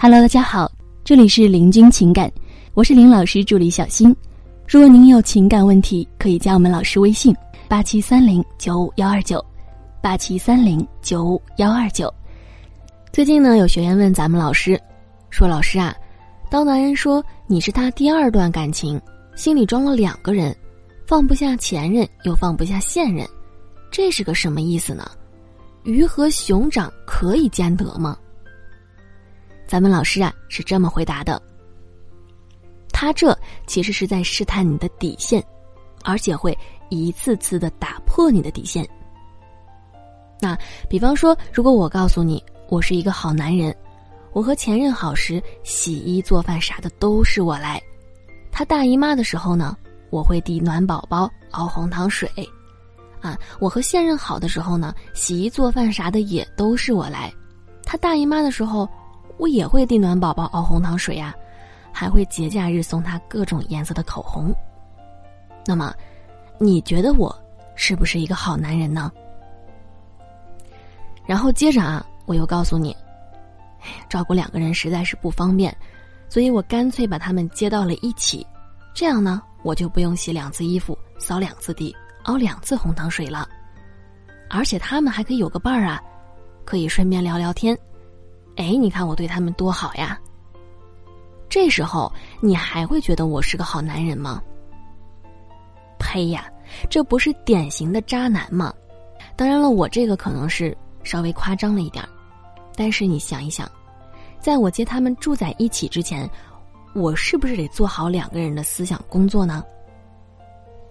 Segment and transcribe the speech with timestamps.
[0.00, 0.70] Hello，大家好，
[1.02, 2.30] 这里是林君情感，
[2.74, 4.14] 我是林老师助理小新。
[4.64, 7.34] 如果您有情感问题，可以加我们老师微信：
[7.66, 9.44] 八七三零九五幺二九，
[10.00, 12.14] 八七三零九五幺二九。
[13.12, 14.80] 最近呢，有学员问咱们老师，
[15.30, 15.92] 说老师啊，
[16.48, 19.00] 当男人说你是他第二段感情，
[19.34, 20.56] 心里装了两个人，
[21.08, 23.26] 放不下前任又放不下现任，
[23.90, 25.10] 这是个什么意思呢？
[25.82, 28.16] 鱼和熊掌可以兼得吗？
[29.68, 31.40] 咱们老师啊是这么回答的：
[32.90, 35.44] 他这其实是在试探你的底线，
[36.02, 36.56] 而且会
[36.88, 38.88] 一次次的打破你的底线。
[40.40, 40.56] 那
[40.88, 43.76] 比方说，如果我告诉你我是一个好男人，
[44.32, 47.78] 我和前任好时，洗衣做饭啥的都是我来；
[48.50, 49.76] 他大姨妈的时候呢，
[50.08, 52.26] 我会递暖宝宝、熬红糖水。
[53.20, 57.30] 啊，我和现任好的时候呢，洗衣做饭啥的也都是我来；
[57.82, 58.88] 他大姨妈的时候。
[59.38, 61.34] 我也会递暖宝宝熬红糖水呀，
[61.92, 64.52] 还会节假日送他各种颜色的口红。
[65.64, 65.94] 那么，
[66.58, 67.34] 你觉得我
[67.74, 69.10] 是不是一个好男人呢？
[71.24, 72.96] 然后接着啊，我又告诉你，
[74.08, 75.74] 照顾两个人实在是不方便，
[76.28, 78.46] 所以我干脆把他们接到了一起，
[78.94, 83.46] 这样呢，我就不用洗两次衣服、扫两次地、熬两次红糖水了，
[84.48, 86.02] 而且他们还可以有个伴儿啊，
[86.64, 87.78] 可以顺便聊聊天。
[88.58, 90.18] 哎，你看我对他们多好呀！
[91.48, 94.42] 这时候你还会觉得我是个好男人吗？
[95.96, 96.50] 呸呀，
[96.90, 98.74] 这不是典型的渣男吗？
[99.36, 102.08] 当然了，我这个可能是稍微夸张了一点儿，
[102.74, 103.70] 但是你想一想，
[104.40, 106.28] 在我接他们住在一起之前，
[106.94, 109.64] 我是不是得做好两个人的思想工作呢？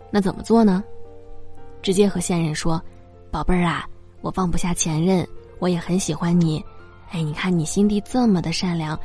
[0.10, 0.82] 那怎么做呢？
[1.82, 2.82] 直接和现任说
[3.30, 3.86] ：“宝贝儿啊，
[4.22, 5.28] 我放不下前任，
[5.60, 6.64] 我也很喜欢你。”
[7.10, 9.00] 哎，你看你心地这么的善良，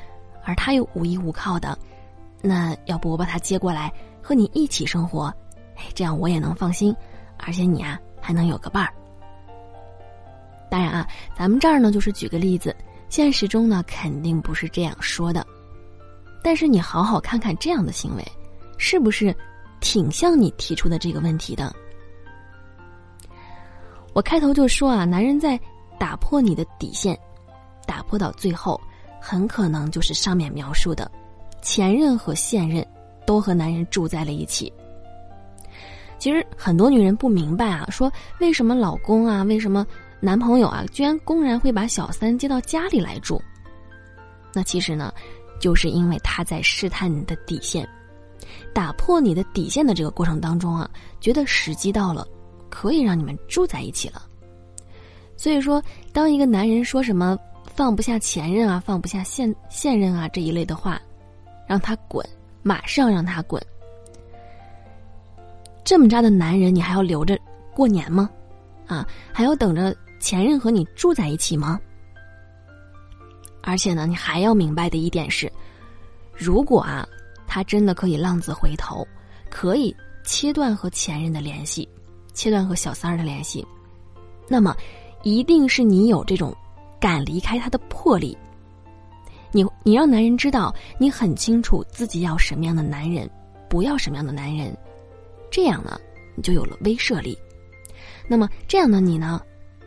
[0.44, 1.78] 而他又无依无靠的，
[2.40, 5.32] 那要不我把他接过来和你一起生活，
[5.76, 6.94] 哎，这样我也能放心，
[7.38, 8.92] 而且你啊还能有个伴儿。
[10.68, 12.74] 当然啊，咱们这儿呢就是举个例子，
[13.08, 15.46] 现实中呢肯定不是这样说的，
[16.42, 18.26] 但是你好好看看这样的行为，
[18.78, 19.34] 是不是
[19.80, 21.72] 挺像你提出的这个问题的？
[24.12, 25.58] 我开头就说啊，男人在
[25.98, 27.16] 打破你的底线。
[27.92, 28.80] 打破到最后，
[29.20, 31.12] 很可能就是上面描述的，
[31.60, 32.82] 前任和现任
[33.26, 34.72] 都和男人住在了一起。
[36.18, 38.10] 其实很多女人不明白啊，说
[38.40, 39.86] 为什么老公啊，为什么
[40.20, 43.38] 男朋友啊，居然公然会把小三接到家里来住？
[44.54, 45.12] 那其实呢，
[45.60, 47.86] 就是因为他在试探你的底线，
[48.72, 50.88] 打破你的底线的这个过程当中啊，
[51.20, 52.26] 觉得时机到了，
[52.70, 54.22] 可以让你们住在一起了。
[55.36, 57.38] 所以说，当一个男人说什么。
[57.82, 61.02] 放不下前任啊，放不下现现任啊这一类的话，
[61.66, 62.24] 让他滚，
[62.62, 63.60] 马上让他滚。
[65.82, 67.36] 这么渣的男人，你还要留着
[67.74, 68.30] 过年吗？
[68.86, 71.80] 啊，还要等着前任和你住在一起吗？
[73.64, 75.52] 而且呢，你还要明白的一点是，
[76.32, 77.04] 如果啊，
[77.48, 79.04] 他真的可以浪子回头，
[79.50, 79.92] 可以
[80.22, 81.88] 切断和前任的联系，
[82.32, 83.66] 切断和小三儿的联系，
[84.46, 84.72] 那么
[85.24, 86.56] 一定是你有这种。
[87.02, 88.38] 敢离开他的魄力，
[89.50, 93.28] 你你让男人知道你很清楚自己要什么样的男人，
[93.68, 94.72] 不要什么样的男人，
[95.50, 95.98] 这样呢，
[96.36, 97.36] 你就有了威慑力。
[98.28, 99.42] 那么这样的你呢，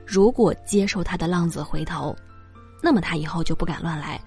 [0.05, 2.13] 如果接受他的浪子回头，
[2.83, 4.19] 那么他以后就不敢乱来，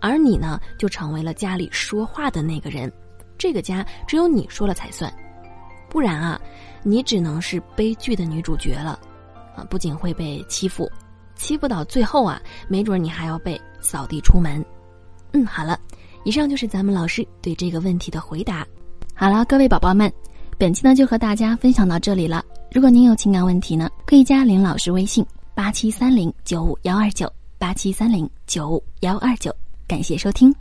[0.00, 2.92] 而你呢，就成为了家里说话的那个人，
[3.36, 5.12] 这个家只有你说了才算，
[5.90, 6.40] 不然啊，
[6.84, 9.00] 你只能是悲剧的女主角了，
[9.56, 10.88] 啊，不仅会被欺负。
[11.36, 14.64] 欺负到最后啊，没准你还要被扫地出门。
[15.32, 15.78] 嗯，好了，
[16.24, 18.66] 以上就是咱们老师对这个问题的回答。
[19.14, 20.12] 好了，各位宝宝们，
[20.58, 22.44] 本期呢就和大家分享到这里了。
[22.72, 25.24] 如果您有情感问题呢，可以加林老师微信：
[25.54, 29.54] 八七三零九五幺二九八七三零九五幺二九。
[29.86, 30.54] 感谢收听。